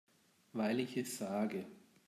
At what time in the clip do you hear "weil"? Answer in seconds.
0.53-0.79